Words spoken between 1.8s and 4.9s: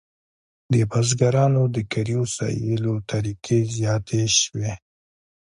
کاري وسایلو طریقې زیاتې شوې.